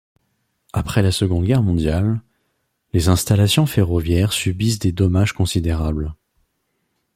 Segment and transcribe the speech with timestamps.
[0.73, 2.23] Après la Seconde Guerre mondiale,
[2.91, 6.15] les installations ferroviaires subissent des dommages considérables.